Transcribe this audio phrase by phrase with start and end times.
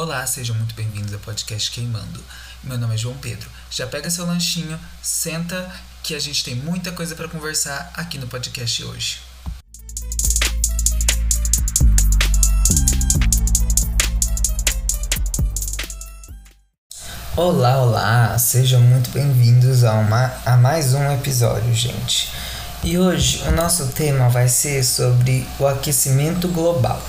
[0.00, 2.22] Olá, sejam muito bem-vindos ao podcast Queimando.
[2.62, 3.50] Meu nome é João Pedro.
[3.68, 5.68] Já pega seu lanchinho, senta
[6.04, 9.18] que a gente tem muita coisa para conversar aqui no podcast hoje.
[17.34, 19.98] Olá, olá, sejam muito bem-vindos a,
[20.46, 22.30] a mais um episódio, gente.
[22.84, 27.02] E hoje o nosso tema vai ser sobre o aquecimento global.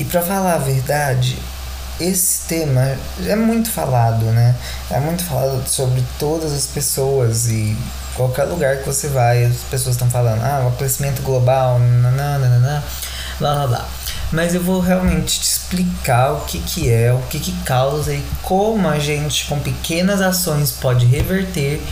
[0.00, 1.38] E para falar a verdade,
[2.00, 2.96] esse tema
[3.26, 4.56] é muito falado, né?
[4.90, 7.76] É muito falado sobre todas as pessoas e
[8.14, 12.82] qualquer lugar que você vai, as pessoas estão falando, ah, o aquecimento global, nananana,
[13.38, 13.88] blá blá blá.
[14.32, 18.24] Mas eu vou realmente te explicar o que, que é, o que, que causa e
[18.42, 21.82] como a gente, com pequenas ações, pode reverter,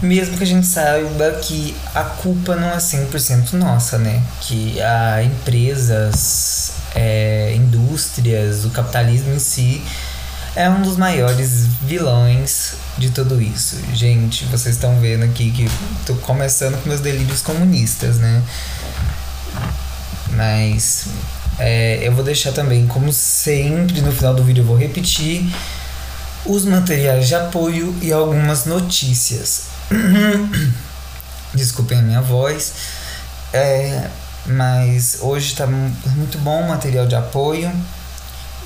[0.00, 4.22] mesmo que a gente saiba que a culpa não é 100% nossa, né?
[4.42, 9.82] Que há empresas, é, indústrias, o capitalismo em si
[10.56, 13.76] é um dos maiores vilões de tudo isso.
[13.92, 15.68] Gente, vocês estão vendo aqui que
[16.06, 18.42] tô começando com meus delírios comunistas, né?
[20.30, 21.06] Mas
[21.58, 25.44] é, eu vou deixar também, como sempre, no final do vídeo eu vou repetir
[26.46, 29.64] os materiais de apoio e algumas notícias.
[31.52, 32.72] Desculpem a minha voz.
[33.52, 34.08] É,
[34.46, 37.72] mas hoje está muito bom o material de apoio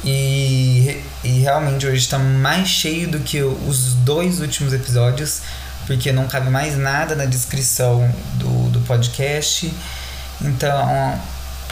[0.04, 5.42] e, e realmente hoje está mais cheio do que os dois últimos episódios,
[5.86, 9.72] porque não cabe mais nada na descrição do, do podcast.
[10.40, 11.20] Então,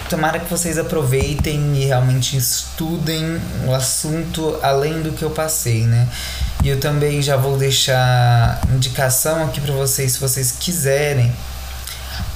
[0.08, 6.08] tomara que vocês aproveitem e realmente estudem o assunto além do que eu passei, né?
[6.64, 11.32] E eu também já vou deixar indicação aqui para vocês se vocês quiserem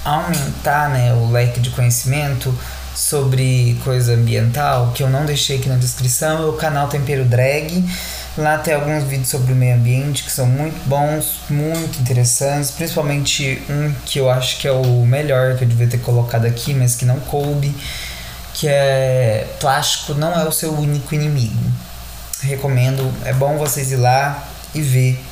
[0.04, 2.54] aumentar né, o leque de conhecimento
[2.94, 7.84] sobre coisa ambiental, que eu não deixei aqui na descrição, é o canal Tempero Drag.
[8.36, 13.62] Lá tem alguns vídeos sobre o meio ambiente que são muito bons, muito interessantes, principalmente
[13.68, 16.94] um que eu acho que é o melhor que eu devia ter colocado aqui, mas
[16.94, 17.74] que não coube,
[18.54, 21.58] que é plástico não é o seu único inimigo.
[22.42, 25.29] Recomendo, é bom vocês ir lá e ver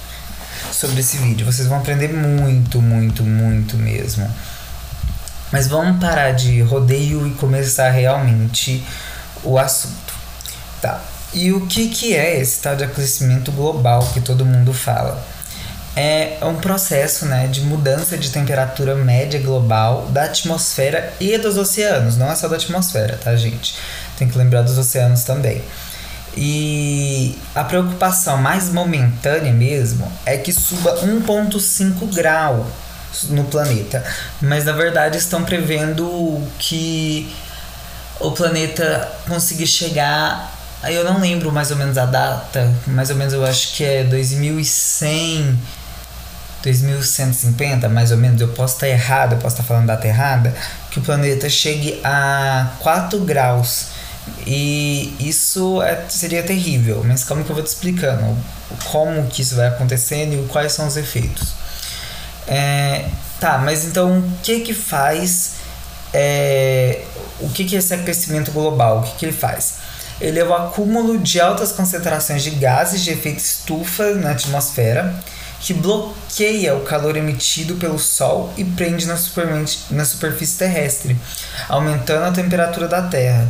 [0.73, 1.47] sobre esse vídeo.
[1.47, 4.29] Vocês vão aprender muito, muito, muito mesmo.
[5.51, 8.85] Mas vamos parar de rodeio e começar realmente
[9.43, 10.15] o assunto.
[10.81, 11.01] Tá.
[11.33, 15.23] E o que, que é esse tal de aquecimento global que todo mundo fala?
[15.97, 22.17] É um processo né, de mudança de temperatura média global da atmosfera e dos oceanos.
[22.17, 23.75] Não é só da atmosfera, tá, gente?
[24.17, 25.63] Tem que lembrar dos oceanos também.
[26.41, 32.65] E a preocupação mais momentânea mesmo é que suba 1,5 grau
[33.31, 34.05] no planeta.
[34.41, 37.35] Mas na verdade estão prevendo que
[38.21, 40.57] o planeta consiga chegar.
[40.85, 44.05] Eu não lembro mais ou menos a data, mais ou menos eu acho que é
[44.05, 45.59] 2100,
[46.63, 48.41] 2150, mais ou menos.
[48.41, 50.55] Eu posso estar errado, eu posso estar falando data errada.
[50.89, 53.98] Que o planeta chegue a 4 graus.
[54.47, 58.37] E isso é, seria terrível, mas como que eu vou te explicando
[58.85, 61.55] como que isso vai acontecendo e quais são os efeitos.
[62.47, 63.07] É,
[63.39, 65.53] tá, mas então o que que faz
[66.13, 67.03] é,
[67.41, 69.01] o que que é esse aquecimento global?
[69.01, 69.75] O que que ele faz?
[70.21, 75.15] Ele é o acúmulo de altas concentrações de gases de efeito estufa na atmosfera
[75.61, 79.17] que bloqueia o calor emitido pelo Sol e prende na,
[79.91, 81.17] na superfície terrestre,
[81.69, 83.49] aumentando a temperatura da Terra.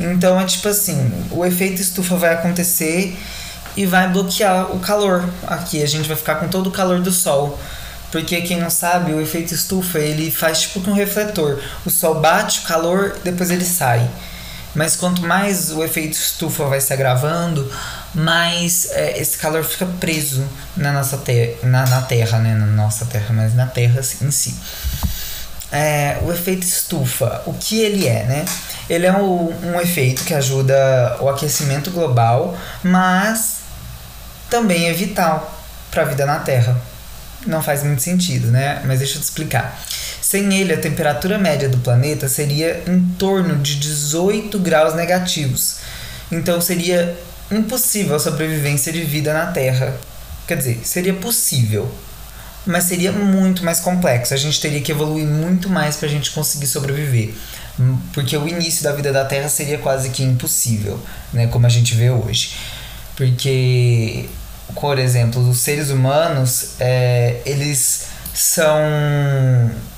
[0.00, 3.18] Então é tipo assim, o efeito estufa vai acontecer
[3.76, 5.28] e vai bloquear o calor.
[5.46, 7.58] Aqui a gente vai ficar com todo o calor do Sol.
[8.10, 11.60] Porque quem não sabe, o efeito estufa, ele faz tipo um refletor.
[11.84, 14.08] O sol bate, o calor, depois ele sai.
[14.74, 17.70] Mas quanto mais o efeito estufa vai se agravando,
[18.14, 20.44] mais é, esse calor fica preso
[20.76, 22.54] na nossa terra, na, na terra, né?
[22.54, 24.54] Na nossa terra, mas na terra em si.
[25.70, 28.44] É, o efeito estufa, o que ele é, né?
[28.88, 33.58] Ele é um, um efeito que ajuda o aquecimento global, mas
[34.48, 35.54] também é vital
[35.90, 36.80] para a vida na Terra
[37.46, 38.82] não faz muito sentido, né?
[38.84, 39.80] Mas deixa eu te explicar.
[40.20, 45.76] Sem ele, a temperatura média do planeta seria em torno de 18 graus negativos.
[46.30, 47.16] Então seria
[47.50, 49.96] impossível a sobrevivência de vida na Terra.
[50.46, 51.90] Quer dizer, seria possível,
[52.66, 54.34] mas seria muito mais complexo.
[54.34, 57.34] A gente teria que evoluir muito mais para a gente conseguir sobreviver.
[58.12, 61.00] Porque o início da vida da Terra seria quase que impossível,
[61.32, 61.46] né?
[61.46, 62.56] Como a gente vê hoje.
[63.16, 64.28] Porque
[64.74, 68.78] por exemplo, os seres humanos, é, eles são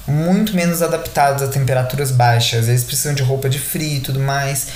[0.06, 2.68] muito menos adaptados a temperaturas baixas.
[2.68, 4.68] Eles precisam de roupa de frio e tudo mais.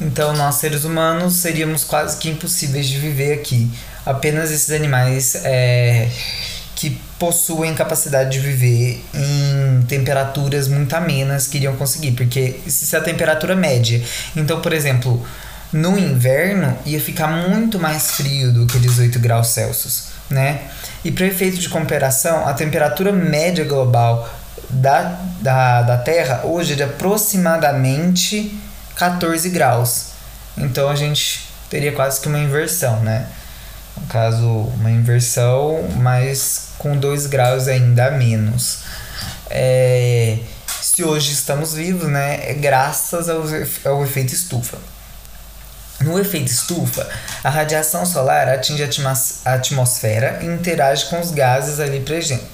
[0.00, 3.70] Então, nós seres humanos seríamos quase que impossíveis de viver aqui.
[4.06, 6.08] Apenas esses animais é,
[6.74, 13.00] que possuem capacidade de viver em temperaturas muito amenas que iriam conseguir, porque se a
[13.02, 14.02] temperatura média.
[14.34, 15.22] Então, por exemplo,
[15.70, 20.62] no inverno ia ficar muito mais frio do que 18 graus Celsius, né?
[21.04, 24.26] E para efeito de comparação, a temperatura média global
[24.70, 28.58] da, da, da Terra hoje é de aproximadamente
[28.96, 30.06] 14 graus.
[30.56, 33.26] Então a gente teria quase que uma inversão, né?
[33.94, 38.78] No caso, uma inversão, mas com 2 graus ainda a menos.
[39.50, 40.38] É,
[40.80, 43.42] se hoje estamos vivos, né, é graças ao,
[43.84, 44.78] ao efeito estufa.
[46.00, 47.06] No efeito estufa,
[47.44, 52.02] a radiação solar atinge a atmosfera e interage com os gases ali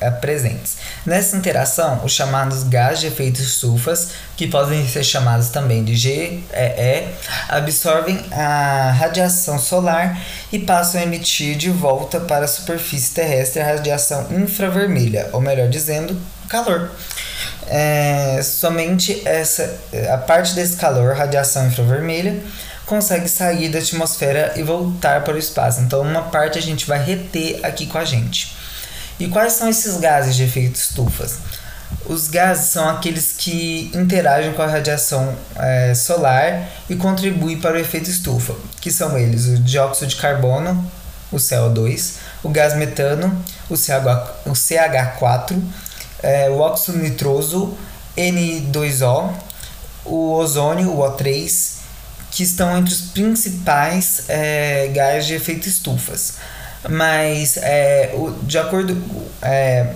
[0.01, 0.77] eh, presentes.
[1.07, 6.45] Nessa interação, os chamados gases de efeito estufas, que podem ser chamados também de GEE,
[7.49, 10.21] absorvem a radiação solar
[10.51, 15.69] e passam a emitir de volta para a superfície terrestre a radiação infravermelha, ou melhor
[15.69, 16.91] dizendo, calor.
[17.69, 19.79] É, somente essa,
[20.13, 22.43] a parte desse calor, radiação infravermelha,
[22.87, 25.81] consegue sair da atmosfera e voltar para o espaço.
[25.81, 28.57] Então, uma parte a gente vai reter aqui com a gente.
[29.19, 31.39] E quais são esses gases de efeito estufas?
[32.07, 37.79] Os gases são aqueles que interagem com a radiação é, solar e contribuem para o
[37.79, 40.91] efeito estufa, que são eles o dióxido de carbono,
[41.33, 43.37] o CO2, o gás metano,
[43.69, 45.61] o, CH, o CH4,
[46.23, 47.77] é, o óxido nitroso,
[48.17, 49.33] N2O,
[50.05, 51.76] o ozônio, o O3
[52.37, 56.35] que estão entre os principais é, gases de efeito estufas.
[56.87, 58.95] Mas, é, o, de acordo.
[59.41, 59.87] É,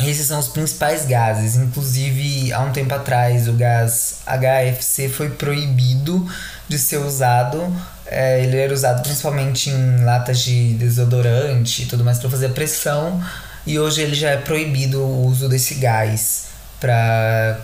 [0.00, 1.54] Esses são os principais gases.
[1.54, 6.28] Inclusive, há um tempo atrás, o gás HFC foi proibido
[6.68, 7.72] de ser usado
[8.12, 13.22] é, ele era usado principalmente em latas de desodorante e tudo mais para fazer pressão.
[13.66, 16.46] E hoje ele já é proibido o uso desse gás
[16.80, 17.58] pra,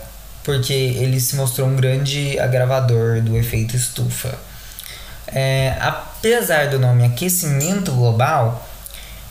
[0.44, 4.34] porque ele se mostrou um grande agravador do efeito estufa.
[5.26, 8.66] É, apesar do nome aquecimento global,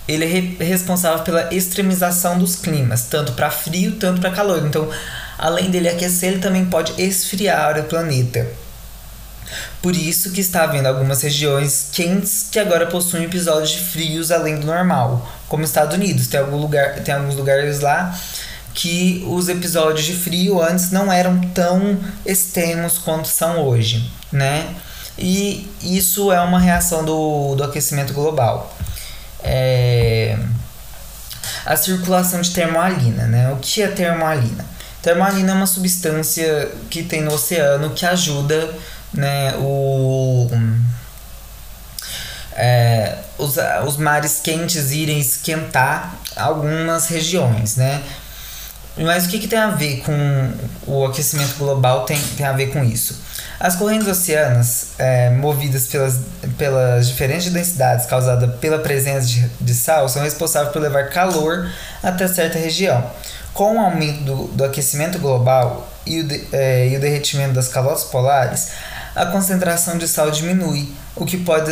[0.07, 4.65] ele é re responsável pela extremização dos climas, tanto para frio, tanto para calor.
[4.65, 4.89] Então,
[5.37, 8.47] além dele aquecer, ele também pode esfriar o planeta.
[9.81, 14.59] Por isso que está havendo algumas regiões quentes que agora possuem episódios de frios além
[14.59, 16.27] do normal, como Estados Unidos.
[16.27, 18.17] Tem, algum lugar, tem alguns lugares lá
[18.73, 24.67] que os episódios de frio antes não eram tão extremos quanto são hoje, né?
[25.17, 28.75] E isso é uma reação do, do aquecimento global.
[29.43, 30.37] É...
[31.65, 33.51] A circulação de termoalina, né?
[33.51, 34.63] O que é termoalina?
[35.01, 38.69] Termoalina é uma substância que tem no oceano que ajuda
[39.17, 40.49] né, o,
[42.53, 43.55] é, os,
[43.85, 48.01] os mares quentes irem esquentar algumas regiões, né?
[48.97, 50.51] Mas o que, que tem a ver com
[50.87, 53.21] o aquecimento global tem, tem a ver com isso?
[53.59, 56.19] As correntes oceanas, é, movidas pelas,
[56.57, 61.69] pelas diferentes densidades causadas pela presença de, de sal, são responsáveis por levar calor
[62.01, 63.03] até certa região.
[63.53, 67.67] Com o aumento do, do aquecimento global e o, de, é, e o derretimento das
[67.67, 68.69] calotas polares,
[69.17, 71.71] a concentração de sal diminui, o que pode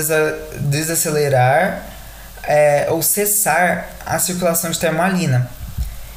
[0.61, 1.85] desacelerar
[2.43, 5.49] é, ou cessar a circulação de termalina.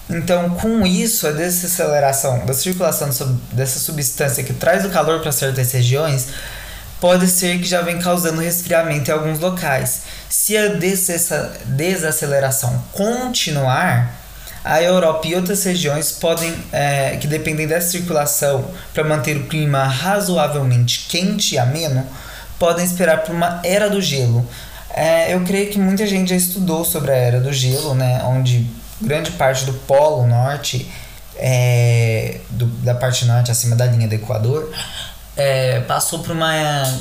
[0.08, 3.11] Então, com isso, a desaceleração da circulação
[3.52, 6.28] dessa substância que traz o calor para certas regiões
[6.99, 10.00] pode ser que já vem causando resfriamento em alguns locais.
[10.30, 10.78] Se a
[11.66, 14.14] desaceleração continuar,
[14.65, 19.85] a Europa e outras regiões podem é, que dependem dessa circulação para manter o clima
[19.85, 22.07] razoavelmente quente e ameno
[22.59, 24.47] podem esperar por uma era do gelo.
[24.91, 28.67] É, eu creio que muita gente já estudou sobre a era do gelo, né, onde
[29.00, 30.91] grande parte do polo norte,
[31.37, 34.73] é, do, da parte norte acima da linha do Equador,
[35.37, 36.53] é, passou por uma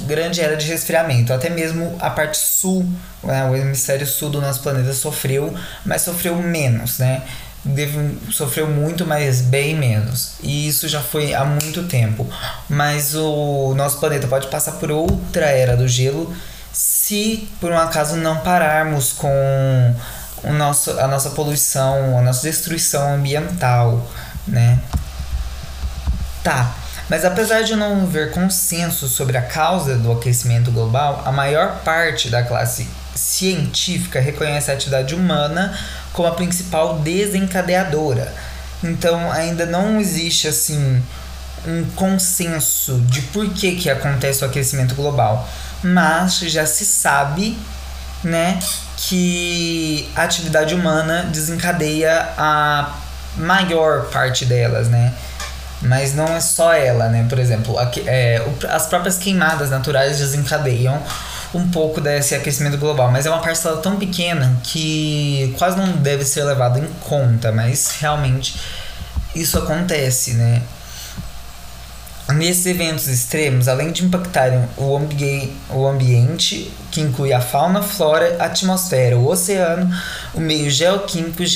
[0.06, 1.34] grande era de resfriamento.
[1.34, 2.88] Até mesmo a parte sul,
[3.24, 5.52] né, o hemisfério sul do nosso planeta sofreu,
[5.84, 7.24] mas sofreu menos, né?
[7.68, 10.34] Deve, sofreu muito, mas bem menos.
[10.42, 12.28] E isso já foi há muito tempo.
[12.70, 16.36] Mas o nosso planeta pode passar por outra era do gelo
[16.78, 19.96] se por um acaso não pararmos com
[20.44, 24.08] o nosso, a nossa poluição, a nossa destruição ambiental,
[24.48, 24.80] né?
[26.44, 26.76] Tá.
[27.10, 32.30] Mas apesar de não haver consenso sobre a causa do aquecimento global, a maior parte
[32.30, 35.78] da classe científica reconhece a atividade humana
[36.14, 38.34] como a principal desencadeadora.
[38.84, 41.02] Então ainda não existe assim
[41.66, 45.48] um consenso de por que, que acontece o aquecimento global,
[45.84, 47.58] mas já se sabe,
[48.24, 48.60] né,
[48.96, 52.96] que a atividade humana desencadeia a
[53.36, 55.14] maior parte delas, né?
[55.82, 57.26] Mas não é só ela, né?
[57.30, 61.00] Por exemplo, aqui, é, as próprias queimadas naturais desencadeiam
[61.54, 66.25] um pouco desse aquecimento global, mas é uma parcela tão pequena que quase não deve
[66.25, 68.60] ser levada em conta, mas realmente
[69.36, 70.62] isso acontece, né?
[72.34, 78.36] Nesses eventos extremos, além de impactarem o, ambi o ambiente, que inclui a fauna, flora,
[78.44, 79.89] atmosfera, o oceano,
[80.34, 81.48] o meio geoquímico e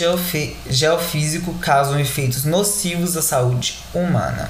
[0.70, 4.50] geofísico, causam efeitos nocivos à saúde humana.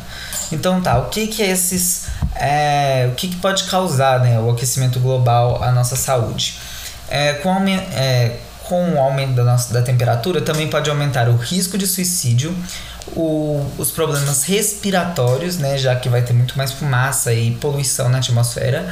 [0.52, 2.06] Então tá, o que que é esses.
[2.36, 6.60] É, o que, que pode causar né, o aquecimento global à nossa saúde?
[7.10, 11.78] É, com, é, com o aumento da, nossa, da temperatura, também pode aumentar o risco
[11.78, 12.56] de suicídio,
[13.16, 18.20] o, os problemas respiratórios, né, já que vai ter muito mais fumaça e poluição na
[18.20, 18.88] atmosfera,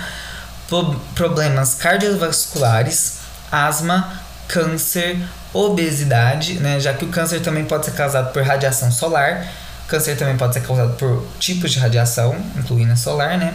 [0.68, 3.20] pro, problemas cardiovasculares,
[3.52, 5.18] asma, câncer,
[5.54, 9.48] obesidade, né, já que o câncer também pode ser causado por radiação solar,
[9.90, 13.54] câncer também pode ser causado por tipos de radiação, incluindo a solar, né,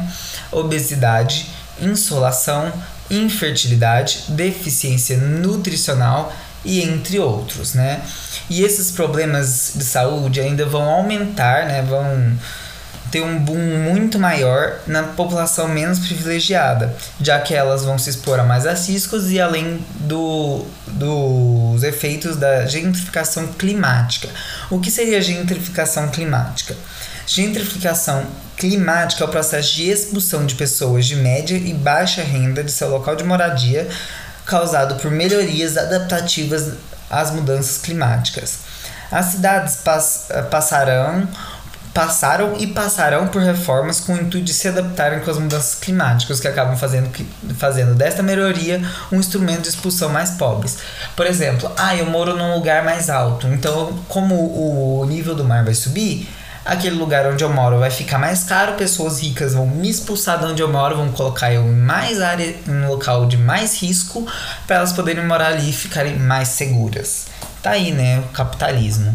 [0.51, 1.51] obesidade,
[1.81, 2.73] insolação,
[3.11, 6.33] infertilidade, deficiência nutricional
[6.65, 8.01] e entre outros, né?
[8.49, 11.83] E esses problemas de saúde ainda vão aumentar, né?
[11.83, 12.37] Vão
[13.15, 13.61] ter um boom
[13.93, 19.31] muito maior na população menos privilegiada, já que elas vão se expor a mais riscos
[19.31, 24.29] e além do, dos efeitos da gentrificação climática.
[24.69, 26.75] O que seria gentrificação climática?
[27.25, 32.73] Gentrificação climática é o processo de expulsão de pessoas de média e baixa renda de
[32.73, 33.87] seu local de moradia
[34.45, 36.73] causado por melhorias adaptativas
[37.09, 38.59] às mudanças climáticas.
[39.09, 41.29] As cidades pass passarão
[41.95, 46.41] passaram e passarão por reformas com o intuito de se adaptarem com as mudanças climáticas,
[46.41, 47.09] que acabam fazendo,
[47.57, 48.83] fazendo desta melhoria
[49.13, 50.79] um instrumento de expulsão mais pobres.
[51.15, 55.65] Por exemplo, ah, eu moro num lugar mais alto, então como o nível do mar
[55.65, 56.29] vai subir,
[56.65, 60.47] aquele lugar onde eu moro vai ficar mais caro, pessoas ricas vão me expulsar de
[60.47, 64.27] onde eu moro, vão colocar eu em mais área, em um local de mais risco,
[64.67, 67.27] para elas poderem morar ali e ficarem mais seguras.
[67.63, 69.15] Tá aí, né, o capitalismo.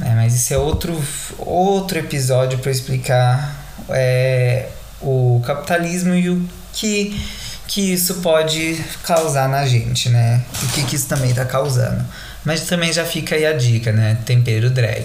[0.00, 0.98] É, mas isso é outro,
[1.38, 4.68] outro episódio para explicar é,
[5.00, 7.20] o capitalismo e o que,
[7.66, 10.42] que isso pode causar na gente, né?
[10.62, 12.04] O que, que isso também está causando.
[12.44, 14.18] Mas também já fica aí a dica, né?
[14.24, 15.04] Tempero drag.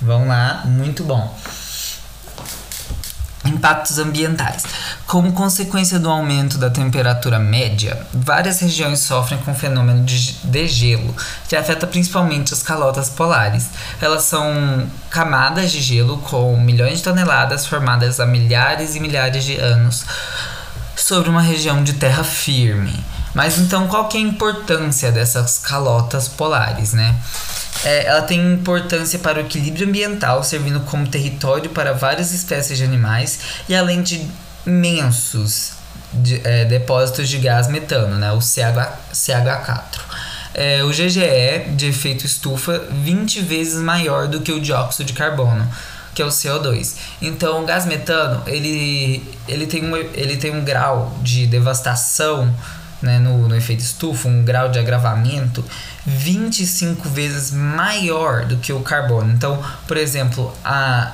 [0.00, 1.32] Vão lá, muito bom.
[3.44, 4.62] Impactos ambientais.
[5.06, 11.14] Como consequência do aumento da temperatura média, várias regiões sofrem com o fenômeno de degelo,
[11.48, 13.70] que afeta principalmente as calotas polares.
[14.00, 19.56] Elas são camadas de gelo com milhões de toneladas formadas há milhares e milhares de
[19.56, 20.04] anos
[20.96, 23.04] sobre uma região de terra firme.
[23.34, 27.16] Mas então qual que é a importância dessas calotas polares, né?
[27.84, 32.84] É, ela tem importância para o equilíbrio ambiental, servindo como território para várias espécies de
[32.84, 34.28] animais e além de
[34.66, 35.72] imensos
[36.12, 40.00] de, é, depósitos de gás metano, né, o CH, CH4.
[40.54, 45.66] É, o GGE de efeito estufa 20 vezes maior do que o dióxido de carbono,
[46.14, 46.94] que é o CO2.
[47.22, 52.54] Então, o gás metano ele, ele, tem, um, ele tem um grau de devastação
[53.02, 55.64] né, no, no efeito estufa, um grau de agravamento
[56.06, 59.32] 25 vezes maior do que o carbono.
[59.32, 61.12] Então, por exemplo, a,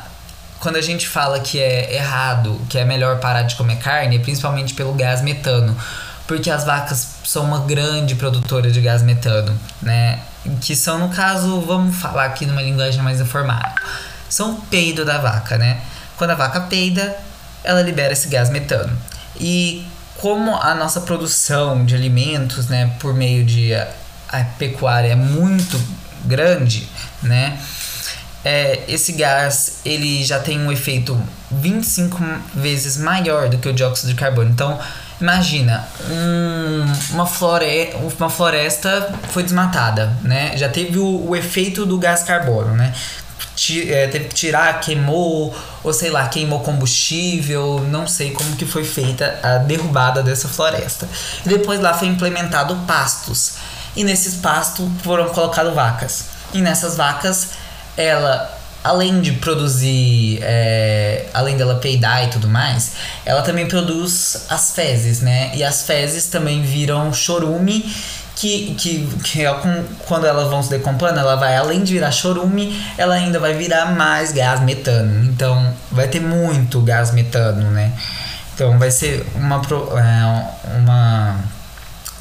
[0.61, 4.75] quando a gente fala que é errado, que é melhor parar de comer carne, principalmente
[4.75, 5.77] pelo gás metano,
[6.27, 10.21] porque as vacas são uma grande produtora de gás metano, né?
[10.61, 13.75] Que são, no caso, vamos falar aqui numa linguagem mais informada,
[14.29, 15.81] são o peido da vaca, né?
[16.17, 17.17] Quando a vaca peida,
[17.65, 18.97] ela libera esse gás metano.
[19.41, 19.87] E
[20.19, 23.89] como a nossa produção de alimentos, né, por meio de a,
[24.29, 25.81] a pecuária é muito
[26.25, 26.89] grande,
[27.23, 27.59] né,
[28.45, 31.21] é, esse gás ele já tem um efeito
[31.51, 32.23] 25
[32.55, 34.51] vezes maior do que o dióxido de carbono.
[34.51, 34.79] Então,
[35.21, 40.57] Imagina, um, uma, flore uma floresta foi desmatada, né?
[40.57, 42.95] Já teve o, o efeito do gás carbono, né?
[43.91, 48.85] É, teve que tirar, queimou, ou sei lá, queimou combustível, não sei como que foi
[48.85, 51.09] feita a derrubada dessa floresta.
[51.45, 53.55] E depois lá foi implementado pastos.
[53.97, 56.25] E nesses pastos foram colocadas vacas.
[56.53, 57.49] E nessas vacas,
[57.97, 62.93] ela, além de produzir, é, além dela peidar e tudo mais,
[63.25, 65.51] ela também produz as fezes, né?
[65.55, 67.93] E as fezes também viram chorume
[68.39, 69.53] que, que, que é
[70.07, 73.87] quando elas vão se decompondo, ela vai além de virar chorume, ela ainda vai virar
[73.87, 75.25] mais gás metano.
[75.25, 77.93] Então vai ter muito gás metano, né?
[78.55, 79.57] Então vai ser uma.
[79.57, 81.37] É, uma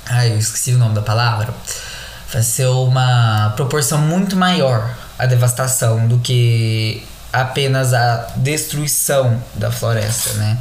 [0.07, 1.53] ai, eu esqueci o nome da palavra.
[2.33, 10.33] Vai ser uma proporção muito maior a devastação do que apenas a destruição da floresta,
[10.33, 10.57] né?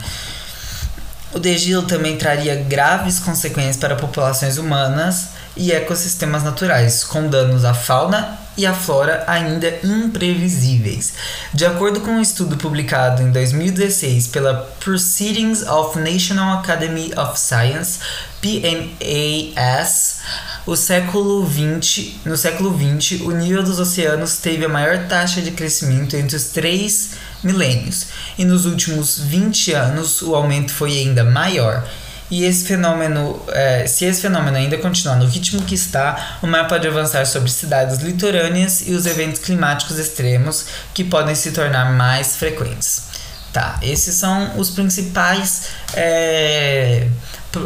[1.33, 7.73] O degelo também traria graves consequências para populações humanas e ecossistemas naturais, com danos à
[7.73, 11.15] fauna e à flora ainda imprevisíveis.
[11.53, 18.01] De acordo com um estudo publicado em 2016 pela Proceedings of National Academy of Science,
[18.41, 20.21] PNAS,
[20.67, 25.51] o século 20, no século XX, o nível dos oceanos teve a maior taxa de
[25.51, 27.11] crescimento entre os três
[27.43, 28.07] milênios,
[28.39, 31.87] e nos últimos 20 anos o aumento foi ainda maior
[32.31, 36.67] e esse fenômeno, é, se esse fenômeno ainda continuar no ritmo que está, o mar
[36.67, 42.37] pode avançar sobre cidades litorâneas e os eventos climáticos extremos que podem se tornar mais
[42.37, 43.17] frequentes.
[43.53, 47.09] Tá, esses são os principais é,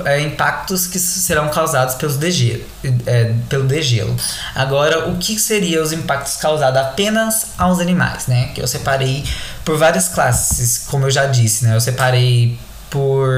[0.05, 2.63] é, impactos que serão causados pelos degelo,
[3.07, 4.15] é, pelo degelo.
[4.55, 8.51] Agora, o que seriam os impactos causados apenas aos animais, né?
[8.55, 9.25] Que eu separei
[9.65, 11.75] por várias classes, como eu já disse, né?
[11.75, 12.57] Eu separei
[12.91, 13.29] por,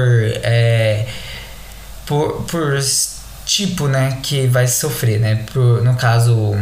[0.43, 1.07] é,
[2.05, 2.79] por, por
[3.45, 5.43] tipo, né, que vai sofrer, né?
[5.53, 6.55] Por, no caso,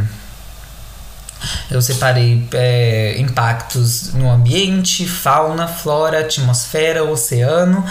[1.70, 7.84] eu separei é, impactos no ambiente, fauna, flora, atmosfera, oceano,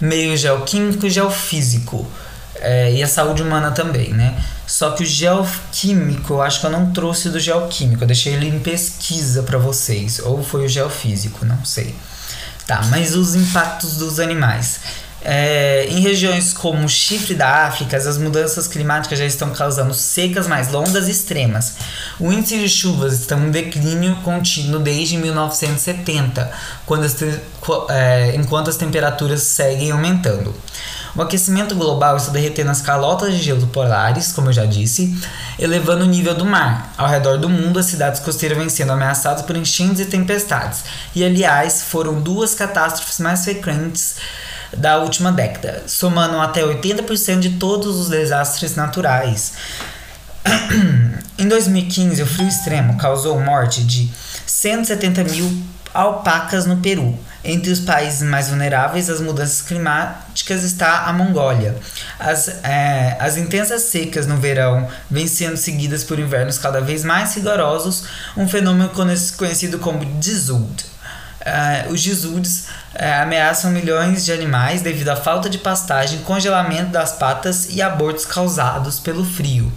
[0.00, 2.06] meio geoquímico e geofísico.
[2.60, 4.40] É, e a saúde humana também, né?
[4.66, 8.46] Só que o geoquímico, eu acho que eu não trouxe do geoquímico, eu deixei ele
[8.46, 10.20] em pesquisa para vocês.
[10.20, 11.94] Ou foi o geofísico, não sei.
[12.66, 14.80] Tá, mas os impactos dos animais.
[15.24, 20.48] É, em regiões como o chifre da África, as mudanças climáticas já estão causando secas
[20.48, 21.74] mais longas e extremas.
[22.18, 26.50] O índice de chuvas está em declínio contínuo desde 1970,
[26.84, 27.16] quando as
[27.88, 30.52] é, enquanto as temperaturas seguem aumentando.
[31.14, 35.14] O aquecimento global está derretendo as calotas de gelo polares, como eu já disse,
[35.58, 36.92] elevando o nível do mar.
[36.96, 40.84] Ao redor do mundo, as cidades costeiras vêm sendo ameaçadas por enchentes e tempestades.
[41.14, 44.16] E, aliás, foram duas catástrofes mais frequentes
[44.76, 49.52] da última década, somando até 80% de todos os desastres naturais.
[51.38, 54.10] em 2015, o frio extremo causou morte de
[54.46, 55.62] 170 mil
[55.92, 57.18] alpacas no Peru.
[57.44, 61.76] Entre os países mais vulneráveis às mudanças climáticas está a Mongólia.
[62.18, 67.34] As, é, as intensas secas no verão vêm sendo seguidas por invernos cada vez mais
[67.34, 68.04] rigorosos,
[68.36, 68.90] um fenômeno
[69.36, 70.84] conhecido como desud.
[71.44, 77.12] É, os desúdios é, ameaçam milhões de animais devido à falta de pastagem, congelamento das
[77.12, 79.72] patas e abortos causados pelo frio.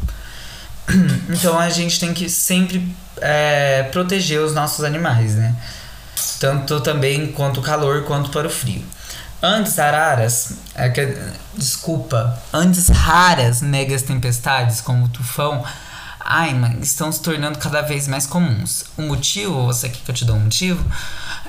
[1.28, 5.56] Então a gente tem que sempre é, proteger os nossos animais, né?
[6.40, 8.84] Tanto também quanto calor quanto para o frio.
[9.42, 11.18] Antes araras, é que,
[11.56, 15.64] desculpa, antes raras megas tempestades como o tufão
[16.26, 18.86] Ayman estão se tornando cada vez mais comuns.
[18.98, 20.84] O motivo, você quer que eu te dou um motivo?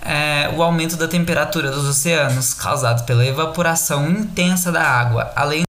[0.02, 5.65] É o aumento da temperatura dos oceanos, causado pela evaporação intensa da água, além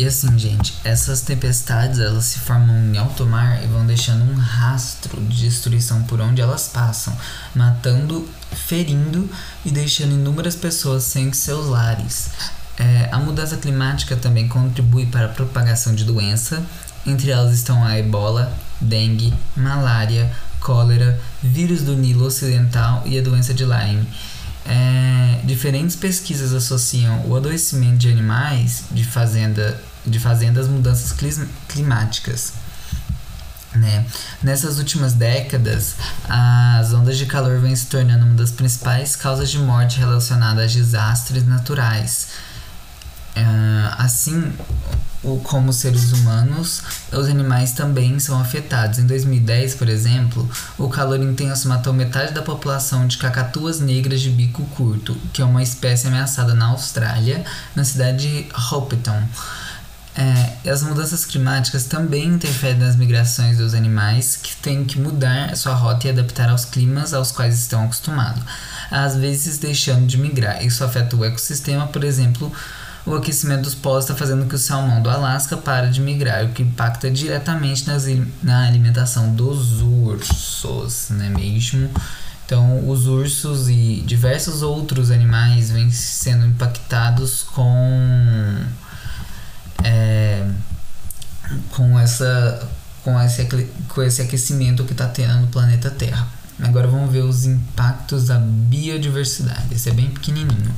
[0.00, 4.34] e assim, gente, essas tempestades elas se formam em alto mar e vão deixando um
[4.34, 7.14] rastro de destruição por onde elas passam,
[7.54, 9.28] matando, ferindo
[9.62, 12.30] e deixando inúmeras pessoas sem seus lares.
[12.78, 16.64] É, a mudança climática também contribui para a propagação de doença,
[17.04, 23.52] entre elas estão a ebola, dengue, malária, cólera, vírus do Nilo Ocidental e a doença
[23.52, 24.08] de Lyme.
[24.64, 31.12] É, diferentes pesquisas associam o adoecimento de animais de fazenda de fazendo as mudanças
[31.68, 32.52] climáticas.
[33.74, 34.04] Né?
[34.42, 35.94] Nessas últimas décadas,
[36.28, 40.74] as ondas de calor vêm se tornando uma das principais causas de morte relacionadas a
[40.74, 42.28] desastres naturais.
[43.36, 44.52] Uh, assim
[45.44, 46.82] como seres humanos,
[47.12, 48.98] os animais também são afetados.
[48.98, 54.30] Em 2010, por exemplo, o calor intenso matou metade da população de cacatuas negras de
[54.30, 57.44] bico curto, que é uma espécie ameaçada na Austrália,
[57.76, 59.22] na cidade de Hopetoun.
[60.20, 65.72] É, as mudanças climáticas também interferem nas migrações dos animais, que têm que mudar sua
[65.72, 68.42] rota e adaptar aos climas aos quais estão acostumados,
[68.90, 70.62] às vezes deixando de migrar.
[70.62, 72.52] Isso afeta o ecossistema, por exemplo,
[73.06, 76.50] o aquecimento dos polos está fazendo que o salmão do Alasca pare de migrar, o
[76.50, 78.04] que impacta diretamente nas,
[78.42, 81.88] na alimentação dos ursos, não é mesmo?
[82.44, 88.58] Então, os ursos e diversos outros animais vêm sendo impactados com
[89.84, 90.46] é,
[91.70, 92.68] com essa
[93.02, 93.44] com esse,
[93.88, 96.28] com esse aquecimento que está tendo no planeta Terra.
[96.62, 99.74] Agora vamos ver os impactos da biodiversidade.
[99.74, 100.74] Esse é bem pequenininho.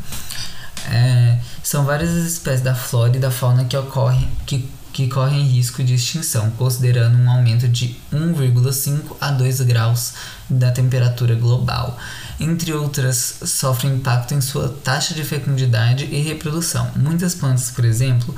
[0.90, 5.44] É, são várias as espécies da flora e da fauna que ocorrem que, que correm
[5.46, 10.14] risco de extinção, considerando um aumento de 1,5 a 2 graus
[10.48, 11.98] da temperatura global.
[12.38, 16.90] Entre outras, sofrem impacto em sua taxa de fecundidade e reprodução.
[16.96, 18.34] Muitas plantas, por exemplo,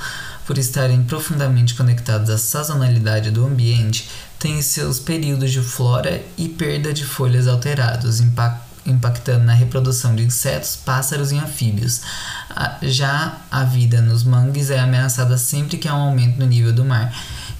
[0.46, 6.92] por estarem profundamente conectadas à sazonalidade do ambiente, têm seus períodos de flora e perda
[6.92, 8.20] de folhas alterados,
[8.86, 12.02] impactando na reprodução de insetos, pássaros e anfíbios.
[12.82, 16.84] Já a vida nos mangues é ameaçada sempre que há um aumento no nível do
[16.84, 17.10] mar,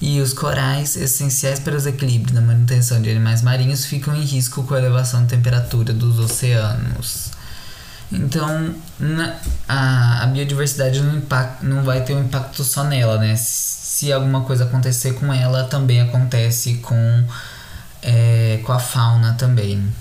[0.01, 4.63] e os corais, essenciais para os equilíbrios na manutenção de animais marinhos, ficam em risco
[4.65, 7.34] com a elevação da temperatura dos oceanos.
[8.15, 9.35] Então, na,
[9.69, 13.35] a, a biodiversidade não, impact, não vai ter um impacto só nela, né?
[13.37, 17.25] Se alguma coisa acontecer com ela, também acontece com,
[18.03, 19.93] é, com a fauna também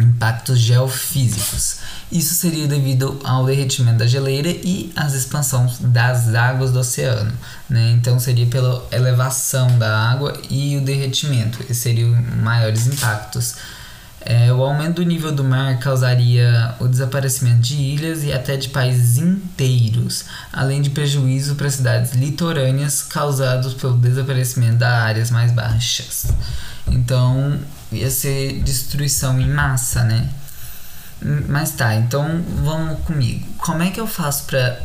[0.00, 1.78] impactos geofísicos.
[2.10, 7.32] Isso seria devido ao derretimento da geleira e às expansões das águas do oceano.
[7.68, 7.92] Né?
[7.92, 11.62] Então seria pela elevação da água e o derretimento.
[11.62, 12.10] Esses seriam
[12.42, 13.54] maiores impactos.
[14.22, 18.68] É, o aumento do nível do mar causaria o desaparecimento de ilhas e até de
[18.68, 26.26] países inteiros, além de prejuízo para cidades litorâneas causados pelo desaparecimento das áreas mais baixas.
[26.86, 27.58] Então,
[27.90, 30.28] ia ser destruição em massa, né?
[31.48, 33.46] Mas tá, então vamos comigo.
[33.58, 34.80] Como é que eu faço para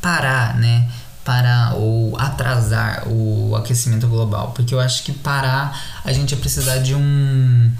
[0.00, 0.88] parar, né?
[1.24, 4.52] Parar ou atrasar o aquecimento global?
[4.52, 7.70] Porque eu acho que parar a gente ia precisar de um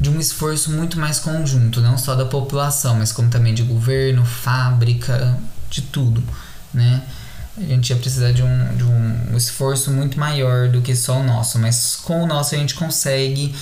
[0.00, 4.24] de um esforço muito mais conjunto, não só da população, mas como também de governo,
[4.24, 5.38] fábrica,
[5.70, 6.22] de tudo,
[6.72, 7.02] né?
[7.56, 11.22] A gente ia precisar de um, de um esforço muito maior do que só o
[11.22, 13.54] nosso, mas com o nosso a gente consegue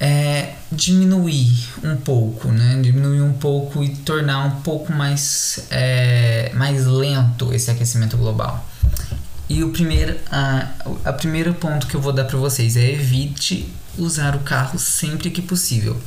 [0.00, 2.80] é, diminuir um pouco, né?
[2.82, 8.66] Diminuir um pouco e tornar um pouco mais, é, mais lento esse aquecimento global.
[9.48, 10.66] E o primeiro, a,
[11.04, 15.30] a primeiro ponto que eu vou dar para vocês é evite usar o carro sempre
[15.30, 16.00] que possível.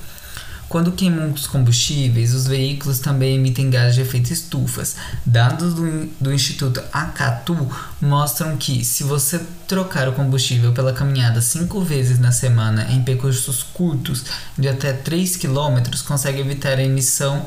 [0.67, 4.95] Quando queimam os combustíveis, os veículos também emitem gases de efeito estufas.
[5.23, 7.55] Dados do, do Instituto Acatu
[8.01, 13.61] mostram que, se você trocar o combustível pela caminhada cinco vezes na semana em percursos
[13.61, 14.25] curtos
[14.57, 17.45] de até 3 km, consegue evitar a emissão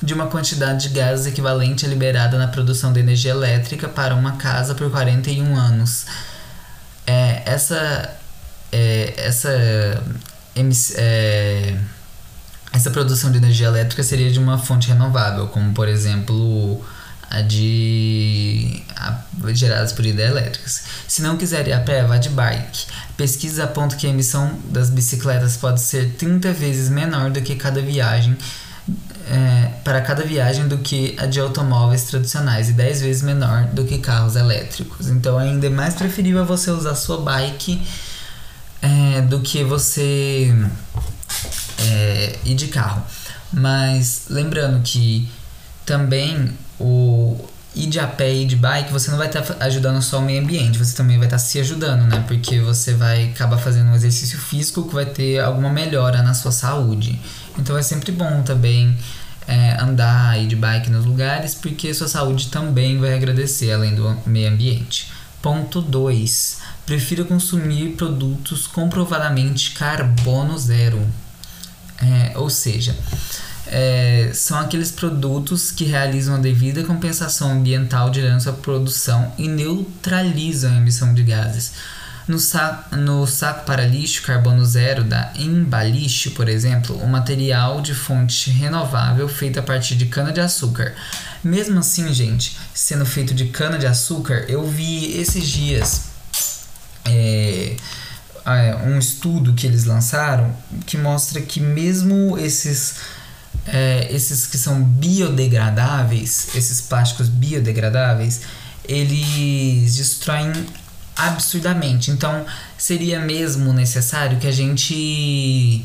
[0.00, 4.32] de uma quantidade de gases equivalente à liberada na produção de energia elétrica para uma
[4.32, 6.06] casa por 41 anos.
[7.06, 8.16] É, essa.
[8.72, 9.50] É, essa.
[10.96, 11.76] É,
[12.72, 16.82] essa produção de energia elétrica seria de uma fonte renovável, como por exemplo
[17.30, 19.20] a de a,
[19.52, 20.82] geradas por hidrelétricas.
[21.06, 22.86] Se não quiser ir a pé, vá de bike.
[23.16, 27.80] Pesquisas apontam que a emissão das bicicletas pode ser 30 vezes menor do que cada
[27.80, 28.36] viagem
[29.30, 33.84] é, para cada viagem do que a de automóveis tradicionais e 10 vezes menor do
[33.84, 35.08] que carros elétricos.
[35.08, 37.80] Então ainda é mais preferível você usar sua bike
[38.82, 40.52] é, do que você
[41.78, 43.02] é, ir de carro.
[43.52, 45.28] Mas lembrando que
[45.86, 47.38] também o
[47.74, 50.22] ir de a pé e de bike, você não vai estar tá ajudando só o
[50.22, 52.22] meio ambiente, você também vai estar tá se ajudando, né?
[52.26, 56.52] Porque você vai acabar fazendo um exercício físico que vai ter alguma melhora na sua
[56.52, 57.18] saúde.
[57.58, 58.96] Então é sempre bom também
[59.46, 64.18] é, andar e de bike nos lugares, porque sua saúde também vai agradecer, além do
[64.26, 65.10] meio ambiente.
[65.42, 66.58] Ponto 2.
[66.86, 71.04] Prefira consumir produtos comprovadamente carbono zero.
[72.00, 72.96] É, ou seja,
[73.66, 80.72] é, são aqueles produtos que realizam a devida compensação ambiental durante sua produção e neutralizam
[80.72, 81.72] a emissão de gases.
[82.28, 87.94] No, sa no saco para lixo carbono zero da Embalixo, por exemplo, o material de
[87.94, 90.94] fonte renovável feito a partir de cana-de-açúcar
[91.42, 96.02] Mesmo assim, gente, sendo feito de cana de açúcar, eu vi esses dias
[97.04, 97.76] é,
[98.44, 100.54] é, um estudo que eles lançaram
[100.86, 102.96] que mostra que mesmo esses
[103.66, 108.40] é, esses que são biodegradáveis, esses plásticos biodegradáveis,
[108.84, 110.52] eles destroem
[111.14, 112.10] absurdamente.
[112.10, 112.44] Então,
[112.76, 115.84] seria mesmo necessário que a gente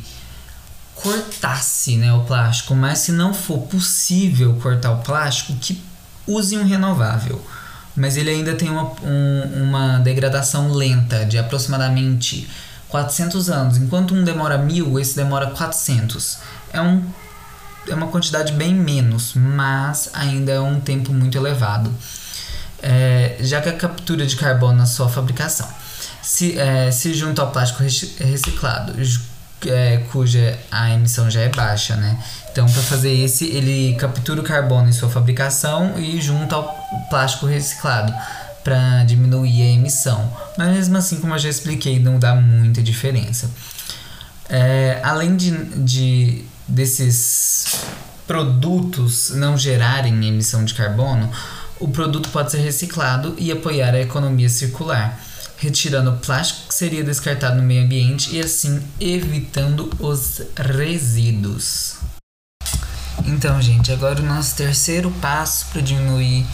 [1.02, 5.82] cortasse né, o plástico, mas se não for possível cortar o plástico, que
[6.26, 7.44] use um renovável.
[7.96, 12.48] Mas ele ainda tem uma, um, uma degradação lenta de aproximadamente
[12.90, 13.78] 400 anos.
[13.78, 16.38] Enquanto um demora mil, esse demora 400.
[16.74, 17.04] É, um,
[17.88, 21.92] é uma quantidade bem menos, mas ainda é um tempo muito elevado.
[22.82, 25.68] É, já que a captura de carbono na sua fabricação
[26.22, 28.94] se, é, se junta ao plástico reciclado,
[29.66, 32.18] é, cuja a emissão já é baixa, né?
[32.52, 36.76] Então, para fazer esse, ele captura o carbono em sua fabricação e junta ao
[37.10, 38.14] plástico reciclado
[38.64, 40.32] para diminuir a emissão.
[40.58, 43.50] Mas mesmo assim, como eu já expliquei, não dá muita diferença.
[44.50, 45.52] É, além de,
[45.84, 47.78] de desses
[48.26, 51.32] produtos não gerarem emissão de carbono,
[51.80, 55.18] o produto pode ser reciclado e apoiar a economia circular
[55.58, 61.96] retirando o plástico que seria descartado no meio ambiente e assim evitando os resíduos.
[63.26, 66.46] Então, gente, agora o nosso terceiro passo para diminuir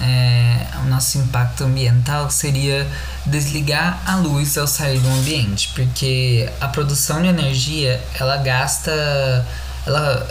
[0.00, 2.86] é, o nosso impacto ambiental seria
[3.24, 9.46] desligar a luz ao sair do ambiente, porque a produção de energia ela gasta,
[9.86, 10.26] ela,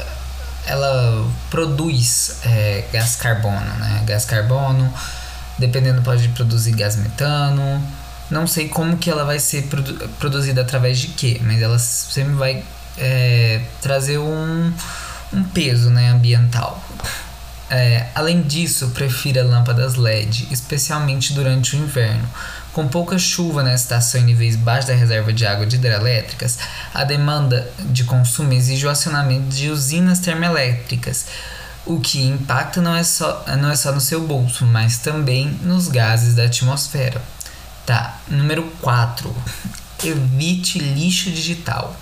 [0.66, 4.04] ela produz é, gás carbono, né?
[4.06, 4.94] Gás carbono,
[5.58, 7.82] dependendo pode produzir gás metano,
[8.30, 12.34] não sei como que ela vai ser produ produzida através de quê, mas ela sempre
[12.34, 12.64] vai
[12.98, 14.74] é, trazer um,
[15.32, 16.82] um peso né, ambiental.
[17.70, 22.28] É, além disso, prefira lâmpadas LED, especialmente durante o inverno.
[22.72, 26.60] Com pouca chuva na estação em níveis baixos da reserva de água de hidrelétricas,
[26.94, 31.26] a demanda de consumo exige o acionamento de usinas termoelétricas,
[31.86, 35.88] o que impacta não é, só, não é só no seu bolso, mas também nos
[35.88, 37.22] gases da atmosfera.
[37.86, 39.36] Tá, número 4.
[40.04, 41.96] Evite lixo digital.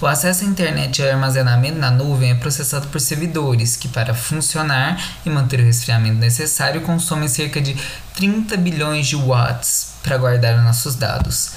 [0.00, 4.98] O acesso à internet e armazenamento na nuvem é processado por servidores que, para funcionar
[5.26, 7.76] e manter o resfriamento necessário, consomem cerca de
[8.14, 11.50] 30 bilhões de watts para guardar nossos dados.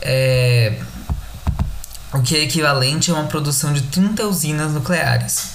[0.00, 0.80] É...
[2.12, 5.50] O que é equivalente a uma produção de 30 usinas nucleares.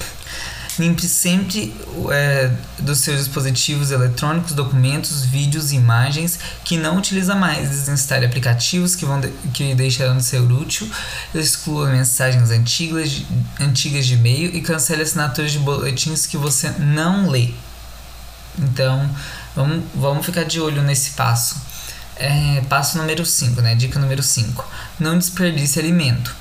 [0.80, 1.74] Limpe sempre
[2.12, 7.70] é, dos seus dispositivos eletrônicos, documentos, vídeos, imagens que não utiliza mais.
[7.70, 10.88] Desinstale aplicativos que, vão de, que deixarão de ser útil.
[11.34, 13.24] Exclua mensagens antigas,
[13.60, 17.50] antigas de e-mail e cancele assinaturas de boletins que você não lê.
[18.60, 19.10] Então,
[19.56, 21.56] vamos, vamos ficar de olho nesse passo.
[22.16, 23.74] É, passo número 5, né?
[23.74, 24.64] Dica número 5.
[25.00, 26.36] Não desperdice alimento.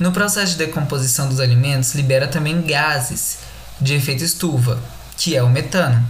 [0.00, 3.51] No processo de decomposição dos alimentos, libera também gases
[3.82, 4.78] de efeito estufa,
[5.16, 6.02] que é o metano,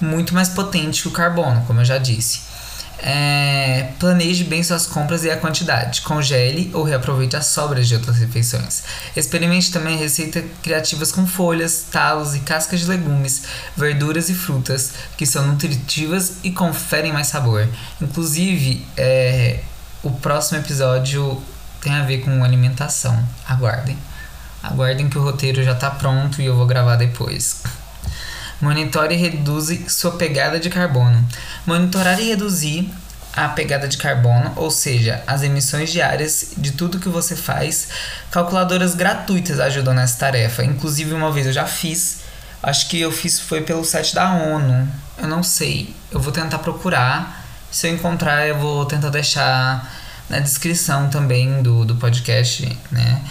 [0.00, 2.52] muito mais potente que o carbono, como eu já disse.
[3.04, 6.02] É, planeje bem suas compras e a quantidade.
[6.02, 8.84] Congele ou reaproveite as sobras de outras refeições.
[9.16, 13.42] Experimente também receitas criativas com folhas, talos e cascas de legumes,
[13.76, 17.68] verduras e frutas, que são nutritivas e conferem mais sabor.
[18.00, 19.60] Inclusive, é,
[20.02, 21.42] o próximo episódio
[21.80, 23.20] tem a ver com alimentação.
[23.48, 23.98] Aguardem.
[24.62, 27.62] Aguardem que o roteiro já está pronto e eu vou gravar depois.
[28.60, 31.26] Monitore e reduz sua pegada de carbono.
[31.66, 32.88] Monitorar e reduzir
[33.34, 37.88] a pegada de carbono, ou seja, as emissões diárias de tudo que você faz.
[38.30, 40.62] Calculadoras gratuitas ajudam nessa tarefa.
[40.64, 42.20] Inclusive, uma vez eu já fiz,
[42.62, 44.88] acho que eu fiz foi pelo site da ONU.
[45.18, 47.44] Eu não sei, eu vou tentar procurar.
[47.70, 49.90] Se eu encontrar, eu vou tentar deixar
[50.28, 53.22] na descrição também do, do podcast, né?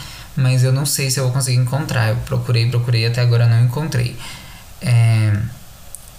[0.41, 2.09] Mas eu não sei se eu vou conseguir encontrar.
[2.09, 4.17] Eu procurei, procurei, até agora não encontrei.
[4.81, 5.31] É,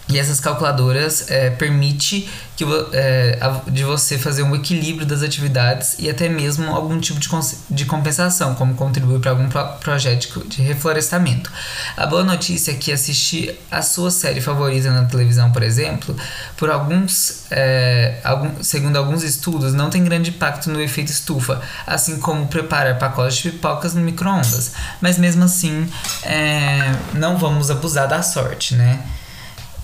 [0.08, 3.38] e essas calculadoras é, permite que, é,
[3.68, 7.28] de você fazer um equilíbrio das atividades e até mesmo algum tipo de,
[7.70, 11.50] de compensação, como contribuir para algum pro projeto de reflorestamento.
[11.96, 16.14] A boa notícia é que assistir a sua série favorita na televisão, por exemplo,
[16.56, 22.18] por alguns, é, algum, segundo alguns estudos, não tem grande impacto no efeito estufa, assim
[22.18, 24.72] como preparar pacotes de pipocas no micro-ondas.
[25.00, 25.88] Mas mesmo assim,
[26.22, 29.00] é, não vamos abusar da sorte, né?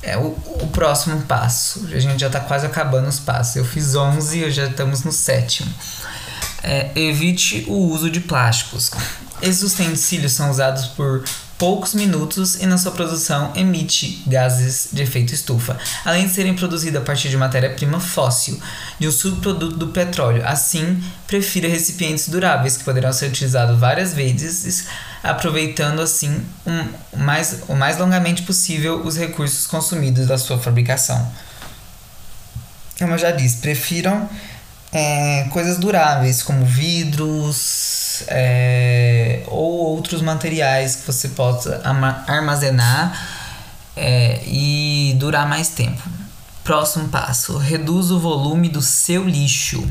[0.02, 1.88] É o, o próximo passo.
[1.92, 3.56] A gente já está quase acabando os passos.
[3.56, 5.72] Eu fiz 11 e já estamos no sétimo.
[6.62, 8.90] É, evite o uso de plásticos.
[9.40, 11.24] Esses utensílios são usados por
[11.58, 17.02] poucos minutos e na sua produção emite gases de efeito estufa, além de serem produzidas
[17.02, 18.58] a partir de matéria-prima fóssil,
[18.98, 20.46] de um subproduto do petróleo.
[20.46, 24.86] Assim, prefira recipientes duráveis que poderão ser utilizados várias vezes,
[25.22, 31.30] aproveitando assim um, mais, o mais longamente possível os recursos consumidos da sua fabricação.
[32.98, 34.28] Como eu já disse, prefiram
[34.92, 37.97] é, coisas duráveis, como vidros
[38.28, 41.80] é, ou outros materiais que você possa
[42.26, 43.28] armazenar
[43.96, 46.02] é, e durar mais tempo.
[46.64, 49.86] Próximo passo: reduz o volume do seu lixo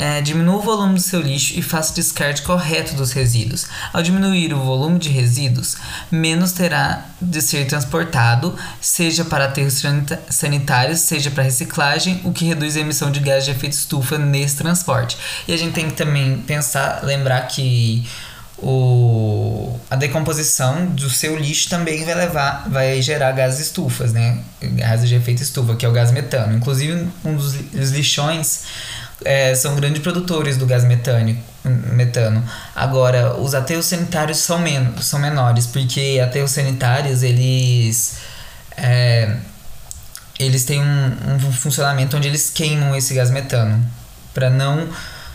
[0.00, 3.66] é, diminua o volume do seu lixo e faça o descarte correto dos resíduos.
[3.92, 5.76] Ao diminuir o volume de resíduos,
[6.10, 9.82] menos terá de ser transportado, seja para aterros
[10.30, 14.56] sanitários, seja para reciclagem, o que reduz a emissão de gás de efeito estufa nesse
[14.56, 15.18] transporte.
[15.46, 18.08] E a gente tem que também pensar, lembrar que
[18.56, 24.38] o, a decomposição do seu lixo também vai levar, vai gerar gases estufas, né?
[24.62, 26.56] Gases de efeito estufa, que é o gás metano.
[26.56, 27.54] Inclusive, um dos
[27.90, 28.62] lixões
[29.24, 32.42] é, são grandes produtores do gás metânico, metano.
[32.74, 38.18] Agora, os aterros sanitários são, men são menores, porque aterros sanitários, eles...
[38.76, 39.36] É,
[40.38, 43.84] eles têm um, um funcionamento onde eles queimam esse gás metano,
[44.32, 44.88] para não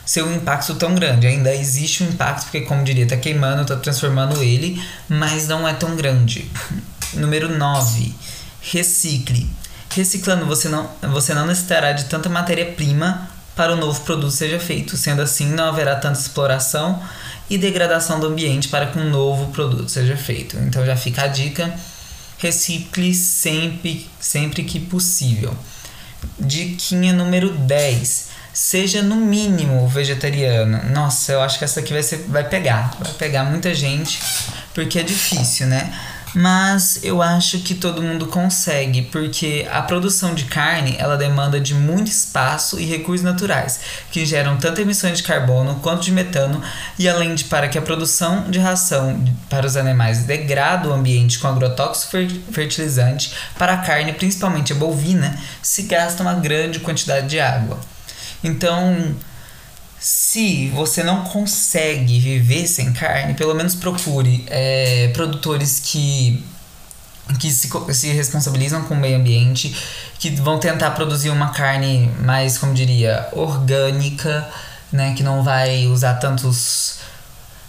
[0.04, 1.28] ser um impacto tão grande.
[1.28, 5.74] Ainda existe um impacto, porque, como diria, tá queimando, tá transformando ele, mas não é
[5.74, 6.50] tão grande.
[7.14, 8.16] Número 9.
[8.62, 9.48] Recicle.
[9.90, 14.98] Reciclando, você não, você não necessitará de tanta matéria-prima para o novo produto seja feito.
[14.98, 17.02] Sendo assim, não haverá tanta exploração
[17.50, 20.58] e degradação do ambiente para que um novo produto seja feito.
[20.58, 21.74] Então já fica a dica:
[22.38, 25.56] recicle sempre, sempre que possível.
[26.40, 28.36] Diquinha número 10.
[28.54, 30.90] Seja no mínimo vegetariano.
[30.92, 32.96] Nossa, eu acho que essa aqui vai, ser, vai pegar.
[33.00, 34.18] Vai pegar muita gente,
[34.74, 35.94] porque é difícil, né?
[36.36, 41.74] Mas eu acho que todo mundo consegue, porque a produção de carne ela demanda de
[41.74, 43.80] muito espaço e recursos naturais,
[44.12, 46.62] que geram tanto emissões de carbono quanto de metano,
[47.00, 51.40] e além de para que a produção de ração para os animais degrada o ambiente
[51.40, 52.18] com agrotóxico
[52.52, 57.80] fertilizante, para a carne, principalmente a bovina, se gasta uma grande quantidade de água.
[58.44, 59.16] Então,
[60.06, 66.46] se você não consegue viver sem carne, pelo menos procure é, produtores que,
[67.40, 69.76] que se, se responsabilizam com o meio ambiente,
[70.20, 74.48] que vão tentar produzir uma carne mais, como diria, orgânica,
[74.92, 77.00] né, que não vai usar tantos.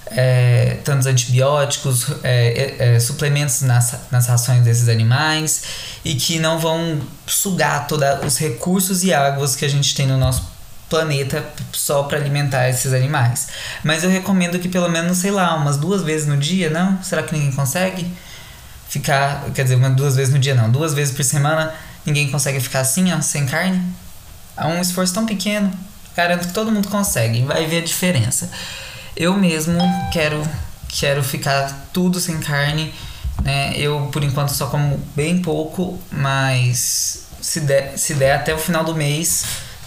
[0.08, 5.62] É, tantos antibióticos, é, é, é suplementos nas, nas rações desses animais
[6.04, 10.16] e que não vão sugar todos os recursos e águas que a gente tem no
[10.16, 10.55] nosso
[10.88, 13.48] planeta só para alimentar esses animais.
[13.82, 17.02] Mas eu recomendo que pelo menos, sei lá, umas duas vezes no dia, não?
[17.02, 18.10] Será que ninguém consegue
[18.88, 22.60] ficar, quer dizer, umas duas vezes no dia não, duas vezes por semana, ninguém consegue
[22.60, 23.82] ficar assim, ó, sem carne?
[24.56, 25.70] É um esforço tão pequeno.
[26.16, 28.50] Garanto que todo mundo consegue, vai ver a diferença.
[29.14, 29.78] Eu mesmo
[30.12, 30.42] quero
[30.88, 32.94] quero ficar tudo sem carne,
[33.42, 33.74] né?
[33.76, 38.82] Eu por enquanto só como bem pouco, mas se der, se der até o final
[38.82, 39.44] do mês,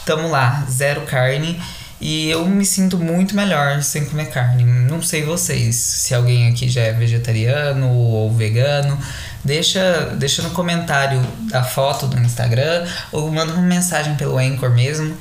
[0.09, 1.61] tamo lá, zero carne.
[2.01, 4.63] E eu me sinto muito melhor sem comer carne.
[4.63, 8.97] Não sei vocês, se alguém aqui já é vegetariano ou vegano.
[9.45, 11.21] Deixa, deixa no comentário
[11.53, 15.15] a foto do Instagram ou manda uma mensagem pelo Anchor mesmo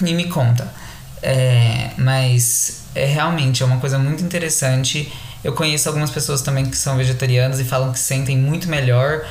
[0.00, 0.72] e me conta.
[1.20, 5.12] É, mas é realmente é uma coisa muito interessante.
[5.42, 9.24] Eu conheço algumas pessoas também que são vegetarianas e falam que sentem muito melhor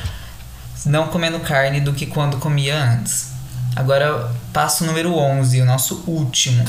[0.85, 3.28] não comendo carne do que quando comia antes.
[3.75, 6.65] Agora, passo número 11, o nosso último.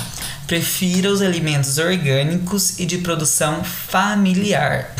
[0.46, 4.94] Prefira os alimentos orgânicos e de produção familiar.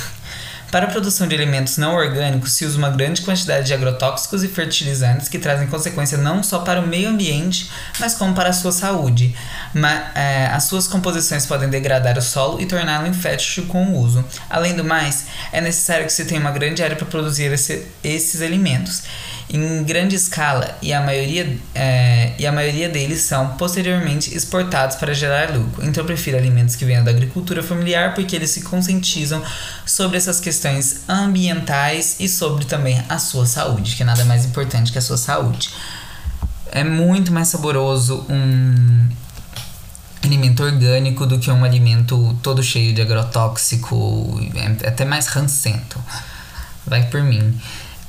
[0.70, 4.48] Para a produção de alimentos não orgânicos, se usa uma grande quantidade de agrotóxicos e
[4.48, 8.70] fertilizantes que trazem consequência não só para o meio ambiente, mas como para a sua
[8.70, 9.34] saúde.
[9.74, 14.24] Mas, é, as suas composições podem degradar o solo e torná-lo infértil com o uso.
[14.48, 18.40] Além do mais, é necessário que se tenha uma grande área para produzir esse, esses
[18.40, 19.02] alimentos
[19.52, 25.12] em grande escala e a maioria, é, e a maioria deles são posteriormente exportados para
[25.12, 25.84] gerar lucro.
[25.84, 29.42] Então eu prefiro alimentos que venham da agricultura familiar porque eles se conscientizam
[29.84, 30.59] sobre essas questões
[31.08, 35.16] ambientais e sobre também a sua saúde, que é nada mais importante que a sua
[35.16, 35.70] saúde.
[36.72, 39.08] É muito mais saboroso um
[40.22, 45.98] alimento orgânico do que um alimento todo cheio de agrotóxico, é até mais rancento.
[46.86, 47.58] Vai por mim.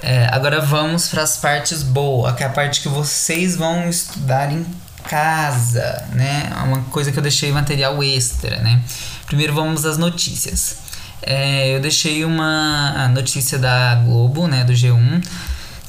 [0.02, 4.52] É, agora vamos para as partes boas, que é a parte que vocês vão estudar
[4.52, 4.66] em
[5.04, 6.52] casa, né?
[6.52, 8.82] É uma coisa que eu deixei material extra, né?
[9.26, 10.78] Primeiro vamos às notícias.
[11.22, 15.24] É, eu deixei uma notícia da Globo, né, do G1,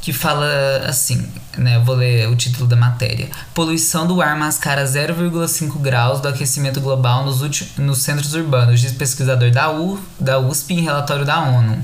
[0.00, 0.46] que fala
[0.86, 1.26] assim,
[1.56, 3.30] né, eu vou ler o título da matéria.
[3.54, 7.40] Poluição do ar mascara 0,5 graus do aquecimento global nos,
[7.78, 11.82] nos centros urbanos, diz pesquisador da, U, da USP em relatório da ONU.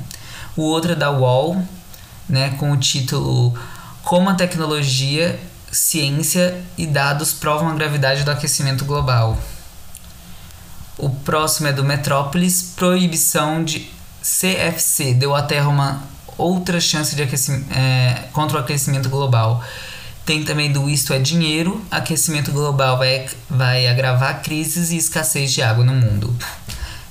[0.56, 1.62] O outro é da UOL,
[2.28, 3.54] né, com o título
[4.02, 5.38] Como a tecnologia,
[5.70, 9.38] ciência e dados provam a gravidade do aquecimento global.
[10.98, 13.88] O próximo é do Metrópolis, proibição de
[14.20, 16.02] CFC deu à Terra uma
[16.36, 19.62] outra chance de aquecimento, é, contra o aquecimento global.
[20.26, 25.62] Tem também do Isto é Dinheiro, aquecimento global vai, vai agravar crises e escassez de
[25.62, 26.36] água no mundo.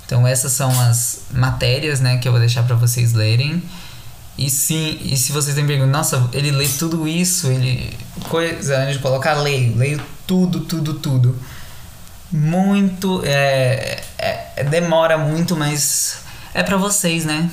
[0.05, 3.63] Então essas são as matérias né, que eu vou deixar para vocês lerem.
[4.37, 7.91] E sim, e se vocês têm pergunta, nossa, ele lê tudo isso, ele.
[8.29, 11.39] Coisa, antes de colocar, leio, leio tudo, tudo, tudo
[12.31, 13.21] muito.
[13.25, 16.19] É, é, demora muito, mas
[16.53, 17.49] é para vocês, né?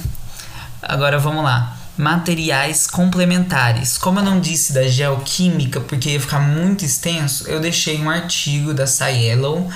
[0.83, 1.77] Agora vamos lá.
[1.97, 3.97] Materiais complementares.
[3.97, 8.75] Como eu não disse da geoquímica, porque ia ficar muito extenso, eu deixei um artigo
[8.75, 9.71] da Scielo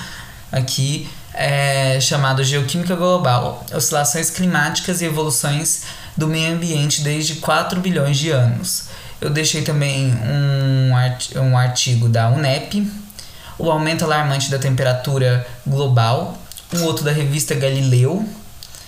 [0.51, 5.85] aqui é, chamado Geoquímica Global: Oscilações Climáticas e Evoluções
[6.17, 8.89] do Meio Ambiente desde 4 bilhões de anos.
[9.21, 12.91] Eu deixei também um, art um artigo da UNEP,
[13.59, 16.39] o aumento alarmante da temperatura global,
[16.73, 18.27] um outro da revista Galileu.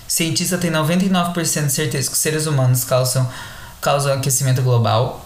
[0.06, 3.28] Cientista tem 99% de certeza que os seres humanos causam,
[3.80, 5.24] causam aquecimento global.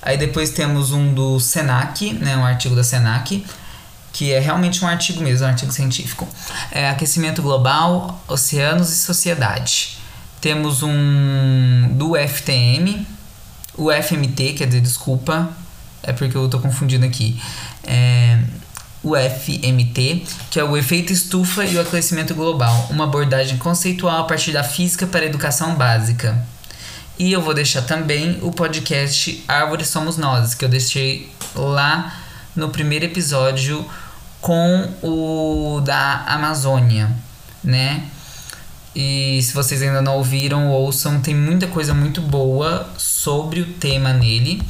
[0.00, 3.44] Aí depois temos um do Senac, né, um artigo da Senac,
[4.12, 6.28] que é realmente um artigo mesmo, um artigo científico.
[6.70, 9.98] É aquecimento global, oceanos e sociedade.
[10.40, 13.06] Temos um do FTM,
[13.76, 15.48] o FMT, quer dizer, desculpa,
[16.02, 17.40] é porque eu tô confundindo aqui.
[17.86, 18.38] É,
[19.02, 24.24] o FMT, que é o efeito estufa e o aquecimento global, uma abordagem conceitual a
[24.24, 26.42] partir da física para a educação básica.
[27.18, 32.16] E eu vou deixar também o podcast Árvores Somos Nós, que eu deixei lá
[32.56, 33.86] no primeiro episódio
[34.40, 37.10] com o da Amazônia,
[37.62, 38.04] né?
[38.96, 44.12] E se vocês ainda não ouviram, ouçam, tem muita coisa muito boa sobre o tema
[44.12, 44.62] nele.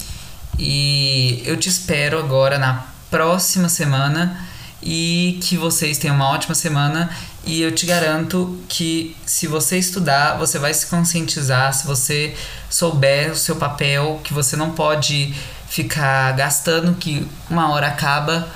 [0.59, 4.37] E eu te espero agora na próxima semana
[4.83, 7.09] e que vocês tenham uma ótima semana.
[7.45, 12.35] E eu te garanto que se você estudar, você vai se conscientizar, se você
[12.69, 15.33] souber o seu papel, que você não pode
[15.69, 18.49] ficar gastando, que uma hora acaba,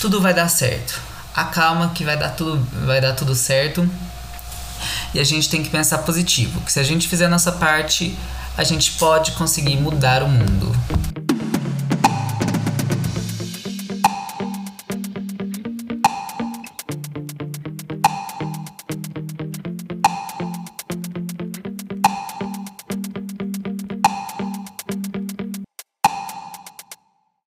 [0.00, 0.98] tudo vai dar certo.
[1.34, 3.86] Acalma que vai dar tudo, vai dar tudo certo.
[5.12, 8.16] E a gente tem que pensar positivo, que se a gente fizer a nossa parte,
[8.56, 10.74] a gente pode conseguir mudar o mundo.